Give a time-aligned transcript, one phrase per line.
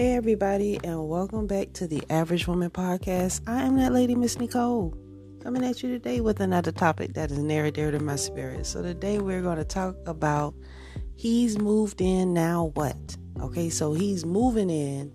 [0.00, 3.42] Hey, everybody, and welcome back to the Average Woman Podcast.
[3.46, 4.96] I am that lady, Miss Nicole,
[5.42, 8.64] coming at you today with another topic that is near and dear to my spirit.
[8.64, 10.54] So, today we're going to talk about
[11.16, 13.18] He's Moved In Now What?
[13.42, 15.12] Okay, so He's Moving In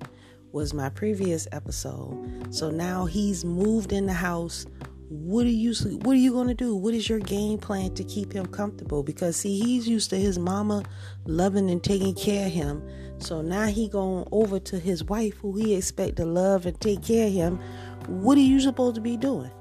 [0.52, 2.54] was my previous episode.
[2.54, 4.68] So now He's moved in the house
[5.10, 8.04] what are you what are you going to do what is your game plan to
[8.04, 10.84] keep him comfortable because see he's used to his mama
[11.26, 12.82] loving and taking care of him
[13.20, 17.04] so now he going over to his wife who he expect to love and take
[17.04, 17.60] care of him.
[18.08, 19.52] What are you supposed to be doing?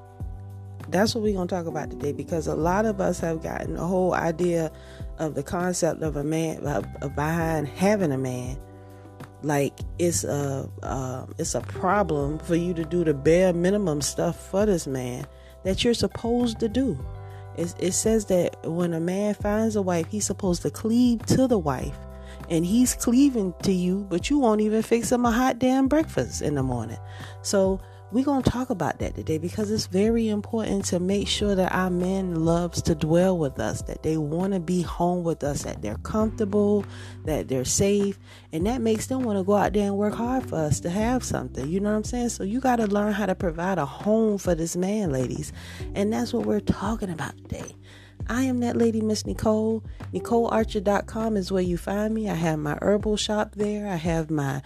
[0.89, 3.75] That's what we're going to talk about today because a lot of us have gotten
[3.75, 4.71] the whole idea
[5.19, 8.59] of the concept of a man of, of behind having a man.
[9.43, 14.51] Like it's a uh, it's a problem for you to do the bare minimum stuff
[14.51, 15.27] for this man
[15.65, 16.99] that you're supposed to do.
[17.57, 21.47] It, it says that when a man finds a wife, he's supposed to cleave to
[21.47, 21.97] the wife,
[22.49, 26.43] and he's cleaving to you, but you won't even fix him a hot damn breakfast
[26.43, 26.99] in the morning.
[27.43, 27.81] So
[28.15, 31.73] we're going to talk about that today because it's very important to make sure that
[31.73, 35.65] our men loves to dwell with us that they want to be home with us
[35.65, 36.85] that they're comfortable
[37.25, 38.17] that they're safe
[38.53, 40.91] and that makes them want to go out there and work hard for us to
[40.91, 43.79] have something you know what i'm saying so you got to learn how to provide
[43.79, 45.53] a home for this man ladies
[45.97, 47.75] and that's what we're talking about today
[48.29, 49.85] I am that lady, Miss Nicole.
[50.13, 52.29] NicoleArcher.com is where you find me.
[52.29, 53.87] I have my herbal shop there.
[53.89, 54.63] I have my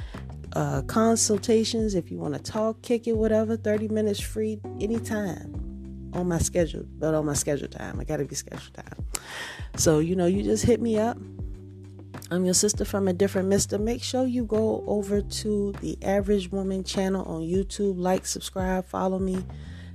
[0.52, 3.56] uh, consultations if you want to talk, kick it, whatever.
[3.56, 8.00] 30 minutes free anytime on my schedule, but on my schedule time.
[8.00, 9.06] I got to be scheduled time.
[9.76, 11.18] So, you know, you just hit me up.
[12.30, 13.78] I'm your sister from a different mister.
[13.78, 17.98] Make sure you go over to the Average Woman channel on YouTube.
[17.98, 19.44] Like, subscribe, follow me.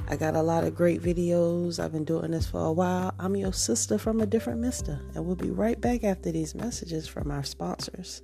[0.08, 1.84] I got a lot of great videos.
[1.84, 3.16] I've been doing this for a while.
[3.20, 5.02] I'm your sister from a different mister.
[5.16, 8.22] And we'll be right back after these messages from our sponsors.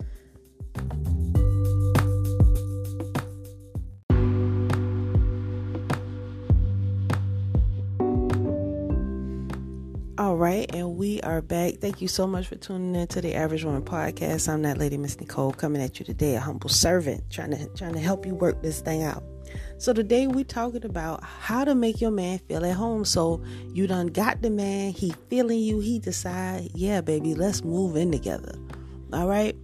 [10.20, 11.76] All right, and we are back.
[11.76, 14.50] Thank you so much for tuning in to the Average Woman podcast.
[14.50, 17.94] I'm that lady, Miss Nicole, coming at you today, a humble servant, trying to trying
[17.94, 19.24] to help you work this thing out.
[19.78, 23.06] So today we're talking about how to make your man feel at home.
[23.06, 23.42] So
[23.74, 28.12] you done got the man, he feeling you, he decide, yeah, baby, let's move in
[28.12, 28.54] together.
[29.14, 29.56] All right.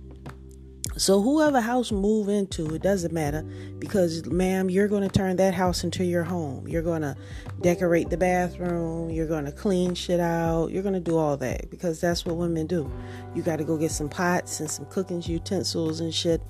[0.98, 3.44] So whoever house move into, it doesn't matter
[3.80, 6.68] because ma'am, you're going to turn that house into your home.
[6.70, 7.18] You're going to
[7.62, 11.70] decorate the bathroom, you're going to clean shit out, you're going to do all that
[11.70, 12.90] because that's what women do.
[13.34, 16.42] You got to go get some pots and some cooking utensils and shit,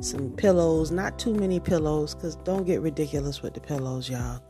[0.00, 4.40] some pillows, not too many pillows cuz don't get ridiculous with the pillows, y'all.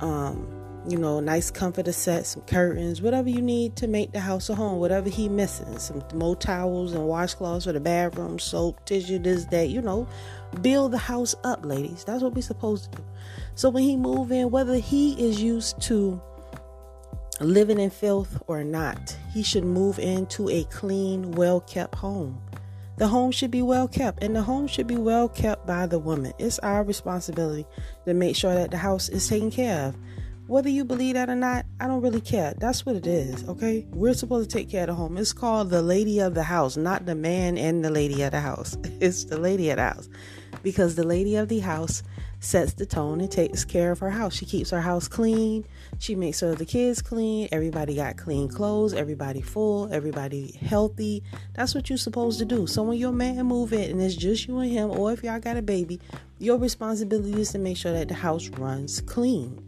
[0.00, 4.50] Um you know, nice comforter set, some curtains, whatever you need to make the house
[4.50, 9.18] a home, whatever he missing, some more towels and washcloths for the bathroom, soap, tissue,
[9.18, 10.08] this, that, you know,
[10.60, 12.04] build the house up, ladies.
[12.04, 13.04] That's what we're supposed to do.
[13.54, 16.20] So when he move in, whether he is used to
[17.40, 22.40] living in filth or not, he should move into a clean, well kept home.
[22.98, 25.98] The home should be well kept, and the home should be well kept by the
[25.98, 26.32] woman.
[26.38, 27.66] It's our responsibility
[28.04, 29.96] to make sure that the house is taken care of.
[30.52, 32.52] Whether you believe that or not, I don't really care.
[32.58, 33.86] That's what it is, okay?
[33.88, 35.16] We're supposed to take care of the home.
[35.16, 38.40] It's called the lady of the house, not the man and the lady of the
[38.40, 38.76] house.
[39.00, 40.10] It's the lady of the house.
[40.62, 42.02] Because the lady of the house
[42.40, 44.34] sets the tone and takes care of her house.
[44.34, 45.64] She keeps her house clean.
[45.98, 47.48] She makes sure the kids clean.
[47.50, 48.92] Everybody got clean clothes.
[48.92, 49.90] Everybody full.
[49.90, 51.22] Everybody healthy.
[51.54, 52.66] That's what you're supposed to do.
[52.66, 55.40] So when your man move in and it's just you and him, or if y'all
[55.40, 55.98] got a baby,
[56.38, 59.58] your responsibility is to make sure that the house runs clean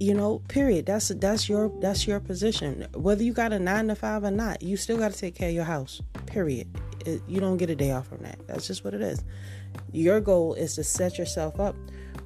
[0.00, 0.86] you know period.
[0.86, 2.86] That's that's your that's your position.
[2.94, 5.48] Whether you got a nine to five or not you still got to take care
[5.48, 6.68] of your house period.
[7.06, 8.46] It, you don't get a day off from that.
[8.46, 9.22] That's just what it is.
[9.92, 11.76] Your goal is to set yourself up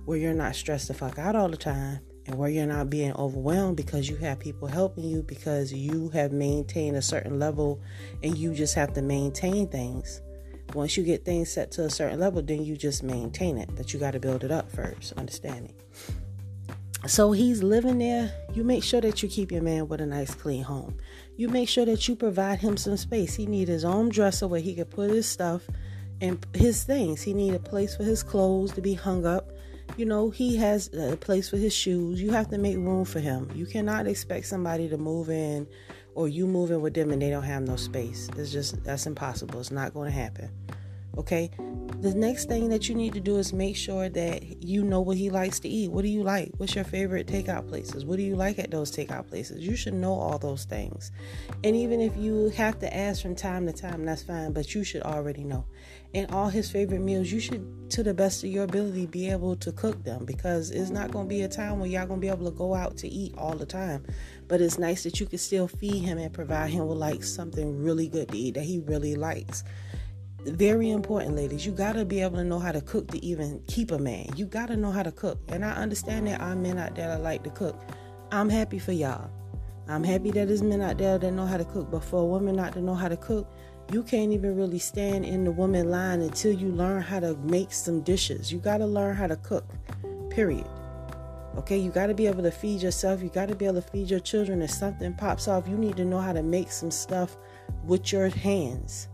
[0.05, 3.13] where you're not stressed the fuck out all the time and where you're not being
[3.15, 7.81] overwhelmed because you have people helping you because you have maintained a certain level
[8.23, 10.23] and you just have to maintain things.
[10.75, 13.93] Once you get things set to a certain level then you just maintain it but
[13.93, 15.13] you got to build it up first.
[15.15, 15.75] Understanding
[17.07, 18.33] so he's living there.
[18.53, 20.99] You make sure that you keep your man with a nice clean home.
[21.37, 23.35] You make sure that you provide him some space.
[23.35, 25.63] He need his own dresser where he could put his stuff
[26.21, 27.23] and his things.
[27.23, 29.53] He need a place for his clothes to be hung up.
[29.97, 32.21] You know, he has a place for his shoes.
[32.21, 33.51] You have to make room for him.
[33.55, 35.67] You cannot expect somebody to move in
[36.15, 38.29] or you move in with them and they don't have no space.
[38.37, 39.61] It's just that's impossible.
[39.61, 40.51] It's not going to happen.
[41.17, 41.51] Okay?
[42.01, 45.17] The next thing that you need to do is make sure that you know what
[45.17, 45.91] he likes to eat.
[45.91, 46.53] What do you like?
[46.59, 48.05] What's your favorite takeout places?
[48.05, 49.67] What do you like at those takeout places?
[49.67, 51.11] You should know all those things.
[51.65, 54.85] And even if you have to ask from time to time, that's fine, but you
[54.85, 55.65] should already know.
[56.15, 59.57] And all his favorite meals, you should, to the best of your ability, be able
[59.57, 62.25] to cook them because it's not going to be a time where y'all going to
[62.25, 64.07] be able to go out to eat all the time.
[64.47, 67.83] But it's nice that you can still feed him and provide him with like something
[67.83, 69.65] really good to eat that he really likes
[70.51, 71.65] very important, ladies.
[71.65, 74.29] You got to be able to know how to cook to even keep a man.
[74.37, 75.41] You got to know how to cook.
[75.49, 77.81] And I understand that I'm men out there that like to cook.
[78.31, 79.31] I'm happy for y'all.
[79.89, 81.91] I'm happy that there's men out there that know how to cook.
[81.91, 83.51] But for a woman not to know how to cook,
[83.91, 87.73] you can't even really stand in the woman line until you learn how to make
[87.73, 88.53] some dishes.
[88.53, 89.65] You got to learn how to cook,
[90.29, 90.67] period.
[91.57, 93.23] Okay, you got to be able to feed yourself.
[93.23, 94.61] You got to be able to feed your children.
[94.61, 97.37] If something pops off, you need to know how to make some stuff
[97.85, 99.09] with your hands.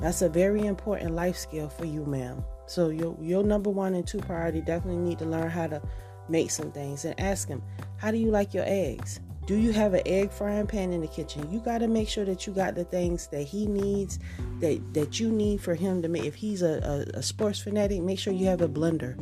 [0.00, 2.44] That's a very important life skill for you, ma'am.
[2.66, 5.82] So your your number one and two priority definitely need to learn how to
[6.28, 7.62] make some things and ask him,
[7.96, 9.20] how do you like your eggs?
[9.46, 11.50] Do you have an egg frying pan in the kitchen?
[11.50, 14.18] You got to make sure that you got the things that he needs,
[14.60, 16.24] that that you need for him to make.
[16.24, 19.16] If he's a, a, a sports fanatic, make sure you have a blender,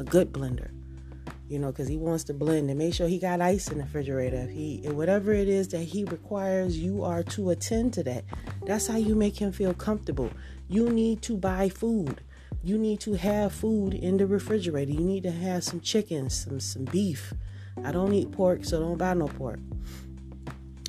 [0.00, 0.70] a good blender
[1.48, 3.84] you know, because he wants to blend and make sure he got ice in the
[3.84, 4.46] refrigerator.
[4.46, 8.24] He, whatever it is that he requires, you are to attend to that.
[8.64, 10.30] That's how you make him feel comfortable.
[10.68, 12.20] You need to buy food.
[12.64, 14.90] You need to have food in the refrigerator.
[14.90, 17.32] You need to have some chicken, some some beef.
[17.84, 19.60] I don't eat pork, so don't buy no pork.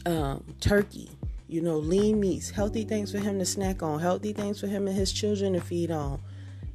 [0.06, 1.12] Um, turkey,
[1.48, 4.88] you know, lean meats, healthy things for him to snack on, healthy things for him
[4.88, 6.20] and his children to feed on.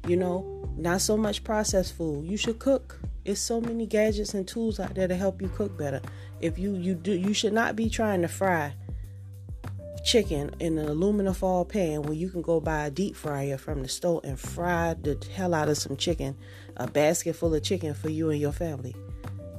[0.07, 2.25] You know, not so much processed food.
[2.25, 5.77] You should cook it's so many gadgets and tools out there to help you cook
[5.77, 6.01] better.
[6.41, 8.73] If you you do you should not be trying to fry
[10.03, 13.81] chicken in an aluminum foil pan when you can go buy a deep fryer from
[13.81, 16.35] the store and fry the hell out of some chicken,
[16.75, 18.93] a basket full of chicken for you and your family.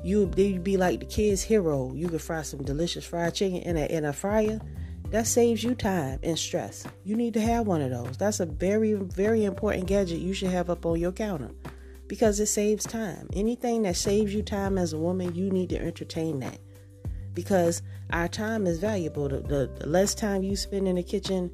[0.02, 1.94] You would be like the kid's hero.
[1.94, 4.61] You could fry some delicious fried chicken in a in a fryer.
[5.11, 6.84] That saves you time and stress.
[7.05, 8.16] You need to have one of those.
[8.16, 11.50] That's a very very important gadget you should have up on your counter
[12.06, 13.28] because it saves time.
[13.32, 16.58] Anything that saves you time as a woman, you need to entertain that
[17.34, 19.28] because our time is valuable.
[19.28, 21.50] The, the, the, less time you spend in the kitchen,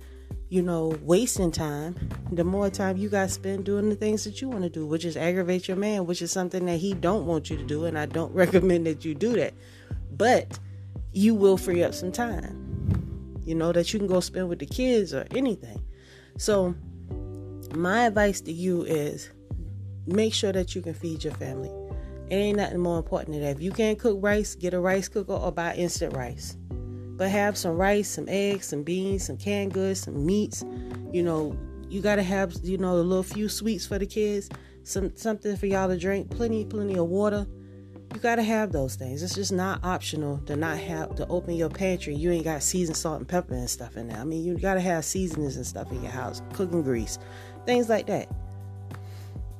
[0.48, 1.96] you know, wasting time,
[2.32, 5.04] the more time you got spent doing the things that you want to do, which
[5.04, 7.98] is aggravate your man, which is something that he don't want you to do, and
[7.98, 9.54] I don't recommend that you do that.
[10.12, 10.58] But
[11.12, 14.66] you will free up some time, you know, that you can go spend with the
[14.66, 15.82] kids or anything.
[16.36, 16.74] So,
[17.74, 19.30] my advice to you is
[20.12, 21.70] make sure that you can feed your family.
[22.30, 23.56] It ain't nothing more important than that.
[23.56, 26.56] If you can't cook rice, get a rice cooker or buy instant rice.
[26.70, 30.64] But have some rice, some eggs, some beans, some canned goods, some meats.
[31.12, 31.58] You know,
[31.88, 34.48] you gotta have, you know, a little few sweets for the kids,
[34.84, 37.46] some something for y'all to drink, plenty, plenty of water.
[38.14, 39.24] You gotta have those things.
[39.24, 42.14] It's just not optional to not have to open your pantry.
[42.14, 44.18] You ain't got seasoned salt and pepper and stuff in there.
[44.18, 47.18] I mean, you gotta have seasonings and stuff in your house, cooking grease,
[47.66, 48.28] things like that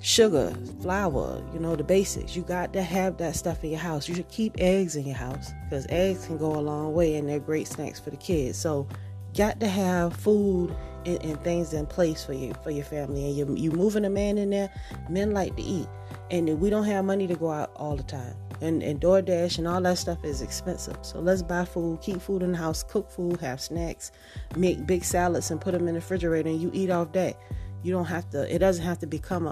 [0.01, 2.35] sugar, flour, you know, the basics.
[2.35, 4.09] You got to have that stuff in your house.
[4.09, 7.29] You should keep eggs in your house because eggs can go a long way and
[7.29, 8.59] they're great snacks for the kids.
[8.59, 8.89] So,
[9.37, 10.75] got to have food
[11.07, 13.27] and, and things in place for you for your family.
[13.27, 14.71] And you you moving a man in there.
[15.09, 15.89] Men like to eat,
[16.31, 18.35] and we don't have money to go out all the time.
[18.63, 20.99] And, and DoorDash and all that stuff is expensive.
[21.01, 24.13] So let's buy food, keep food in the house, cook food, have snacks,
[24.55, 27.39] make big salads and put them in the refrigerator, and you eat off that
[27.83, 29.51] you don't have to it doesn't have to become a,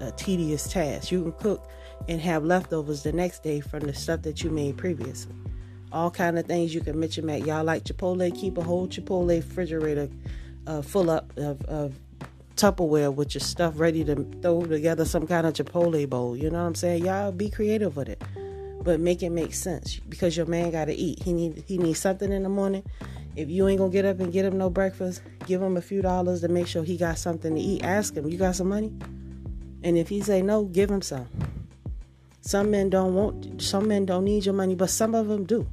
[0.00, 1.10] a, a, tedious task.
[1.10, 1.68] You can cook
[2.08, 5.34] and have leftovers the next day from the stuff that you made previously.
[5.92, 7.42] All kind of things you can mix and match.
[7.42, 8.32] Y'all like chipotle?
[8.34, 10.08] Keep a whole chipotle refrigerator
[10.66, 11.94] uh, full up of, of
[12.54, 16.36] tupperware with your stuff ready to throw together some kind of chipotle bowl.
[16.36, 17.04] You know what i'm saying?
[17.04, 18.22] Y'all be creative with it.
[18.82, 21.22] But make it make sense because your man got to eat.
[21.22, 22.82] He need he needs something in the morning
[23.36, 26.02] if you ain't gonna get up and get him no breakfast, give him a few
[26.02, 27.84] dollars to make sure he got something to eat.
[27.84, 28.92] Ask him, you got some money?
[29.82, 31.28] And if he say no, give him some.
[32.42, 35.68] Some men don't want, some men don't need your money, but some of them do.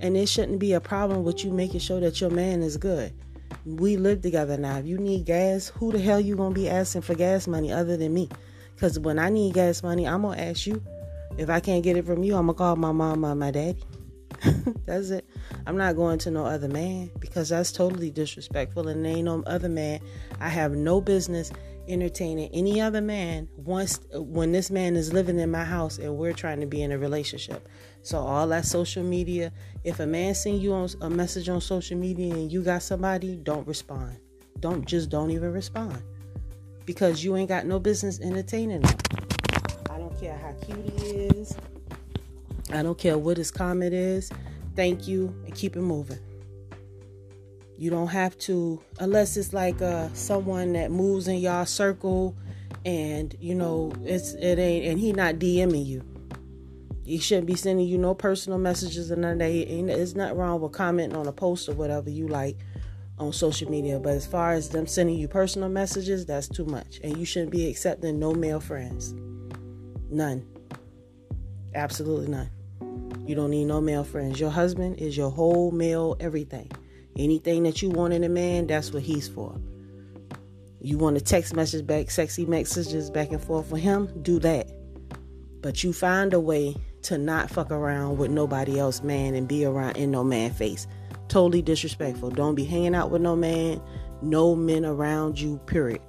[0.00, 3.12] And it shouldn't be a problem with you making sure that your man is good.
[3.64, 4.78] We live together now.
[4.78, 7.96] If you need gas, who the hell you gonna be asking for gas money other
[7.96, 8.28] than me?
[8.74, 10.82] Because when I need gas money, I'm gonna ask you.
[11.36, 13.82] If I can't get it from you, I'm gonna call my mom or my daddy.
[14.86, 15.28] that's it.
[15.66, 19.68] I'm not going to no other man because that's totally disrespectful and ain't no other
[19.68, 20.00] man.
[20.40, 21.52] I have no business
[21.88, 26.32] entertaining any other man once when this man is living in my house and we're
[26.32, 27.68] trying to be in a relationship.
[28.02, 29.52] So all that social media,
[29.84, 33.36] if a man send you on a message on social media and you got somebody,
[33.36, 34.16] don't respond.
[34.60, 36.02] Don't just don't even respond.
[36.86, 38.96] because you ain't got no business entertaining them.
[39.90, 41.54] I don't care how cute he is.
[42.72, 44.30] I don't care what his comment is.
[44.76, 46.18] Thank you and keep it moving.
[47.76, 52.36] You don't have to, unless it's like uh, someone that moves in y'all circle,
[52.84, 56.04] and you know it's it ain't, and he not DMing you.
[57.04, 59.50] He shouldn't be sending you no personal messages and none of that.
[59.50, 62.58] It's not wrong with commenting on a post or whatever you like
[63.18, 63.98] on social media.
[63.98, 67.00] But as far as them sending you personal messages, that's too much.
[67.02, 69.14] And you shouldn't be accepting no male friends.
[70.10, 70.46] None.
[71.74, 72.50] Absolutely none.
[73.30, 74.40] You don't need no male friends.
[74.40, 76.68] Your husband is your whole male everything.
[77.16, 79.56] Anything that you want in a man, that's what he's for.
[80.80, 84.72] You want to text message back, sexy messages back and forth with him, do that.
[85.60, 89.64] But you find a way to not fuck around with nobody else man and be
[89.64, 90.88] around in no man face.
[91.28, 92.30] Totally disrespectful.
[92.30, 93.80] Don't be hanging out with no man,
[94.22, 96.02] no men around you, period.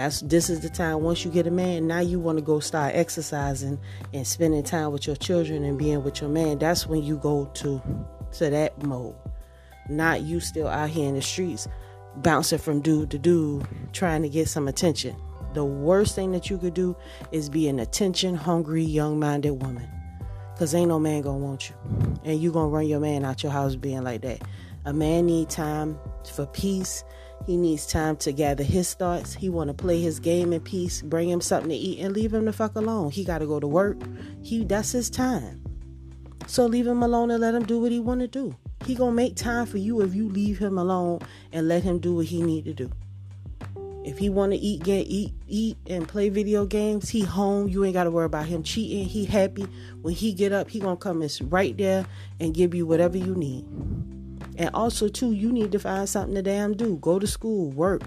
[0.00, 2.58] That's this is the time once you get a man, now you want to go
[2.58, 3.78] start exercising
[4.14, 6.58] and spending time with your children and being with your man.
[6.58, 7.82] That's when you go to
[8.38, 9.14] to that mode.
[9.90, 11.68] Not you still out here in the streets
[12.16, 15.14] bouncing from dude to dude trying to get some attention.
[15.52, 16.96] The worst thing that you could do
[17.30, 19.86] is be an attention hungry young minded woman.
[20.56, 21.76] Cause ain't no man gonna want you.
[22.24, 24.40] And you gonna run your man out your house being like that.
[24.86, 25.98] A man need time
[26.32, 27.04] for peace.
[27.46, 29.34] He needs time to gather his thoughts.
[29.34, 32.44] He wanna play his game in peace, bring him something to eat, and leave him
[32.44, 33.10] the fuck alone.
[33.10, 33.98] He gotta go to work.
[34.42, 35.62] He that's his time.
[36.46, 38.54] So leave him alone and let him do what he wanna do.
[38.84, 41.20] He gonna make time for you if you leave him alone
[41.52, 42.90] and let him do what he need to do.
[44.02, 47.68] If he want to eat, get eat, eat, and play video games, he home.
[47.68, 49.04] You ain't got to worry about him cheating.
[49.04, 49.66] He happy
[50.00, 50.70] when he get up.
[50.70, 52.06] He gonna come and right there
[52.40, 53.66] and give you whatever you need.
[54.60, 56.96] And also too, you need to find something to damn do.
[56.96, 58.02] Go to school, work,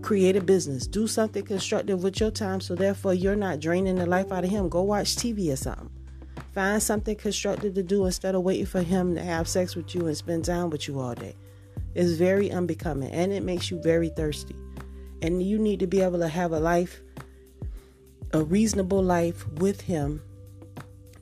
[0.00, 2.62] create a business, do something constructive with your time.
[2.62, 4.70] So therefore, you're not draining the life out of him.
[4.70, 5.90] Go watch TV or something.
[6.54, 10.06] Find something constructive to do instead of waiting for him to have sex with you
[10.06, 11.36] and spend time with you all day.
[11.94, 14.56] It's very unbecoming and it makes you very thirsty.
[15.20, 17.02] And you need to be able to have a life,
[18.32, 20.22] a reasonable life with him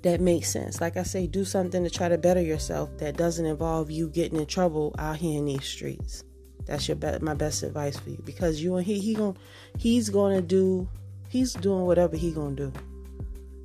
[0.04, 0.82] that makes sense.
[0.82, 4.38] Like I say, do something to try to better yourself that doesn't involve you getting
[4.38, 6.24] in trouble out here in these streets.
[6.66, 9.36] That's your be- my best advice for you because you and he he going
[9.78, 10.88] he's going to do
[11.28, 12.72] he's doing whatever he going to do.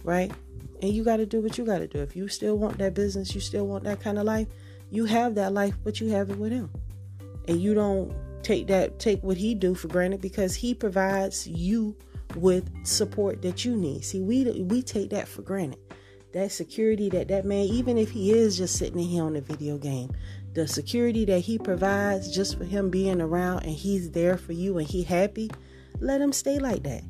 [0.04, 0.32] Right?
[0.82, 2.00] And you got to do what you got to do.
[2.00, 4.48] If you still want that business, you still want that kind of life,
[4.92, 6.70] you have that life, but you have it with him.
[7.50, 11.98] And you don't take that take what he do for granted because he provides you
[12.36, 14.06] with support that you need.
[14.06, 15.80] See, we we take that for granted.
[16.32, 19.42] That security that that man, even if he is just sitting in here on the
[19.42, 20.12] video game,
[20.54, 24.78] the security that he provides just for him being around and he's there for you
[24.78, 25.50] and he happy,
[26.00, 27.04] let him stay like that.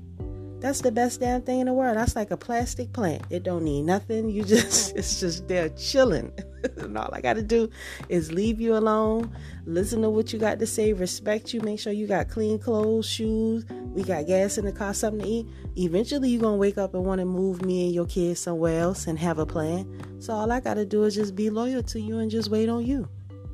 [0.60, 1.96] That's the best damn thing in the world.
[1.96, 3.24] That's like a plastic plant.
[3.30, 4.30] It don't need nothing.
[4.30, 6.34] You just it's just there chilling.
[6.78, 7.70] and all I gotta do
[8.10, 9.34] is leave you alone,
[9.66, 13.08] listen to what you got to say, respect you, make sure you got clean clothes,
[13.08, 15.48] shoes, we got gas in the car, something to eat.
[15.78, 19.08] Eventually you're gonna wake up and want to move me and your kids somewhere else
[19.08, 19.88] and have a plan.
[20.20, 22.86] So all I gotta do is just be loyal to you and just wait on
[22.86, 23.08] you.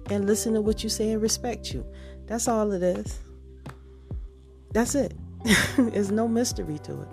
[0.10, 1.86] And listen to what you say and respect you.
[2.28, 3.20] That's all it is.
[4.72, 5.14] That's it.
[5.78, 7.08] There's no mystery to it.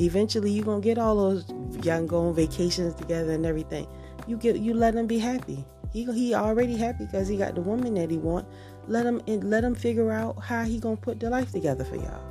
[0.00, 1.44] Eventually, you're gonna get all those
[1.82, 3.86] y'all go on vacations together and everything.
[4.26, 5.64] You get you let him be happy.
[5.92, 8.46] He he already happy because he got the woman that he want.
[8.86, 12.24] Let him let him figure out how he gonna put the life together for y'all.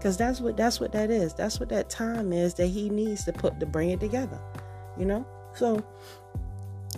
[0.00, 1.34] Cause that's what that's what that is.
[1.34, 4.38] That's what that time is that he needs to put to bring it together.
[4.98, 5.26] You know.
[5.54, 5.84] So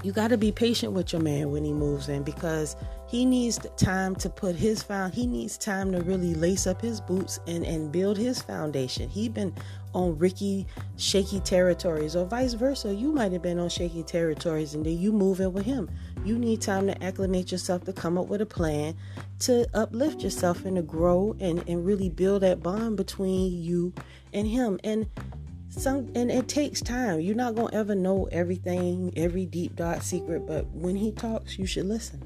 [0.02, 3.58] you got to be patient with your man when he moves in because he needs
[3.76, 7.64] time to put his found he needs time to really lace up his boots and
[7.64, 9.08] and build his foundation.
[9.08, 9.54] He been
[9.94, 12.92] on ricky shaky territories or vice versa.
[12.92, 15.88] You might have been on shaky territories and then you move in with him.
[16.24, 18.96] You need time to acclimate yourself to come up with a plan
[19.40, 23.94] to uplift yourself and to grow and and really build that bond between you
[24.32, 24.80] and him.
[24.82, 25.06] And
[25.68, 27.20] some and it takes time.
[27.20, 31.66] You're not gonna ever know everything every deep dark secret but when he talks you
[31.66, 32.20] should listen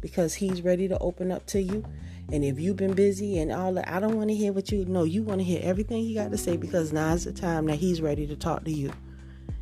[0.00, 1.84] because he's ready to open up to you.
[2.30, 4.84] And if you've been busy and all that i don't want to hear what you
[4.84, 7.76] know you want to hear everything he got to say because now's the time that
[7.76, 8.92] he's ready to talk to you.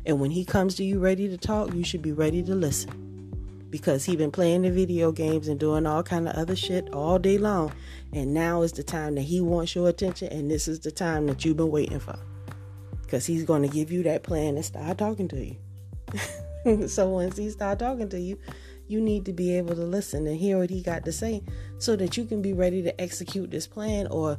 [0.05, 3.03] And when he comes to you ready to talk you should be ready to listen.
[3.69, 7.19] Because he been playing the video games and doing all kind of other shit all
[7.19, 7.73] day long.
[8.13, 11.27] And now is the time that he wants your attention and this is the time
[11.27, 12.17] that you've been waiting for.
[13.01, 16.87] Because he's going to give you that plan and start talking to you.
[16.87, 18.37] so once he start talking to you,
[18.87, 21.43] You need to be able to listen and hear what he got to say
[21.77, 24.37] so that you can be ready to execute this plan or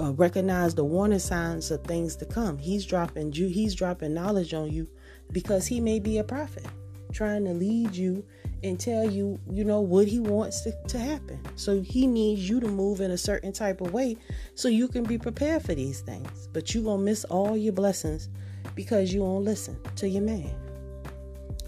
[0.00, 2.58] uh, recognize the warning signs of things to come.
[2.58, 4.88] He's dropping you he's dropping knowledge on you
[5.32, 6.66] because he may be a prophet
[7.12, 8.24] trying to lead you
[8.62, 11.38] and tell you, you know, what he wants to, to happen.
[11.54, 14.16] So he needs you to move in a certain type of way
[14.54, 16.48] so you can be prepared for these things.
[16.52, 18.28] But you're going to miss all your blessings
[18.74, 20.63] because you won't listen to your man.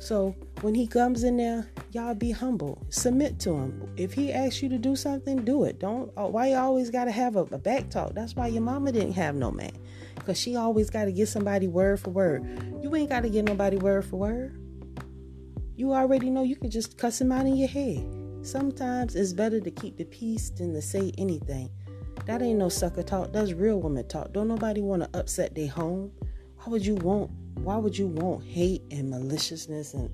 [0.07, 2.81] So when he comes in there, y'all be humble.
[2.91, 3.93] Submit to him.
[3.97, 5.81] If he asks you to do something, do it.
[5.81, 6.13] Don't.
[6.17, 8.15] Uh, why you always got to have a, a back talk?
[8.15, 9.73] That's why your mama didn't have no man,
[10.25, 12.47] cause she always got to get somebody word for word.
[12.81, 14.57] You ain't got to get nobody word for word.
[15.75, 18.07] You already know you can just cuss him out in your head.
[18.43, 21.69] Sometimes it's better to keep the peace than to say anything.
[22.27, 23.33] That ain't no sucker talk.
[23.33, 24.33] That's real woman talk.
[24.33, 26.13] Don't nobody want to upset their home.
[26.59, 27.33] Why would you want?
[27.57, 30.11] Why would you want hate and maliciousness and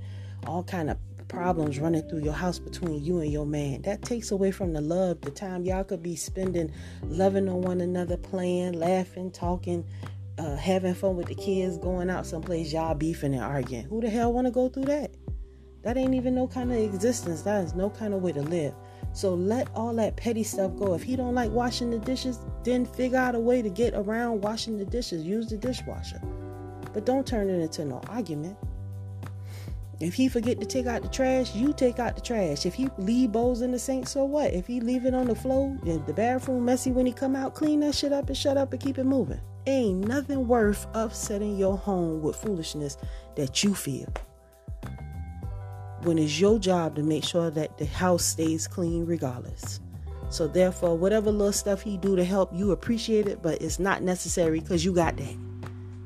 [0.47, 0.97] all kind of
[1.29, 3.83] problems running through your house between you and your man?
[3.83, 6.73] That takes away from the love, the time y'all could be spending
[7.03, 9.85] loving on one another, playing, laughing, talking,
[10.39, 13.85] uh, having fun with the kids, going out someplace y'all beefing and arguing.
[13.85, 15.15] Who the hell want to go through that?
[15.83, 17.43] That ain't even no kind of existence.
[17.43, 18.75] That is no kind of way to live.
[19.13, 20.95] So let all that petty stuff go.
[20.95, 24.43] If he don't like washing the dishes, then figure out a way to get around
[24.43, 25.25] washing the dishes.
[25.25, 26.21] Use the dishwasher.
[26.93, 28.57] But don't turn it into no argument.
[30.01, 32.67] If he forget to take out the trash, you take out the trash.
[32.67, 34.53] If he leave bowls in the sink, so what?
[34.53, 37.55] If he leave it on the floor in the bathroom messy when he come out,
[37.55, 39.41] clean that shit up and shut up and keep it moving.
[39.67, 42.97] Ain't nothing worth upsetting your home with foolishness
[43.37, 44.13] that you feel
[46.05, 49.81] when it's your job to make sure that the house stays clean regardless.
[50.31, 54.03] So therefore, whatever little stuff he do to help, you appreciate it, but it's not
[54.03, 55.52] necessary because you got that.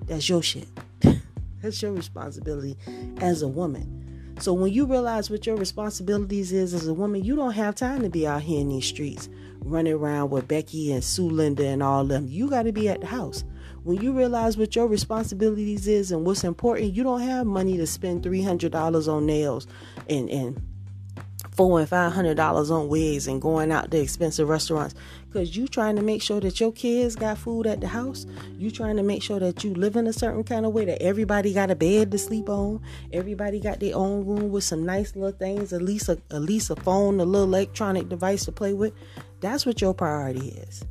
[0.06, 0.68] That's your shit.
[1.62, 2.76] That's your responsibility
[3.20, 4.34] as a woman.
[4.38, 8.02] So when you realize what your responsibilities is as a woman, you don't have time
[8.02, 9.28] to be out here in these streets
[9.60, 12.26] running around with Becky and Sue Linda and all them.
[12.28, 13.44] You got to be at the house
[13.86, 17.86] when you realize what your responsibilities is and what's important, you don't have money to
[17.86, 19.68] spend three hundred dollars on nails
[20.10, 20.60] and and
[21.56, 24.94] four and five hundred dollars on wigs and going out to expensive restaurants
[25.26, 28.26] because you trying to make sure that your kids got food at the house
[28.58, 31.00] you trying to make sure that you live in a certain kind of way that
[31.02, 32.80] everybody got a bed to sleep on
[33.12, 36.70] everybody got their own room with some nice little things at least a, at least
[36.70, 38.92] a phone a little electronic device to play with
[39.40, 40.84] that's what your priority is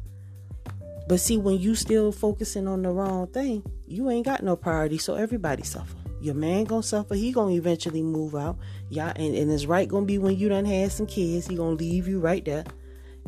[1.07, 4.97] but see, when you still focusing on the wrong thing, you ain't got no priority.
[4.97, 5.95] So everybody suffer.
[6.21, 7.15] Your man gonna suffer.
[7.15, 8.57] He gonna eventually move out.
[8.89, 11.47] Yeah, and, and it's right gonna be when you done had some kids.
[11.47, 12.65] He gonna leave you right there,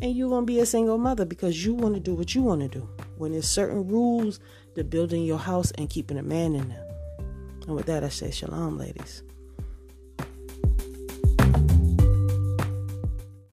[0.00, 2.62] and you gonna be a single mother because you want to do what you want
[2.62, 2.88] to do.
[3.16, 4.40] When there's certain rules
[4.74, 6.84] to building your house and keeping a man in there.
[7.66, 9.22] And with that, I say shalom, ladies.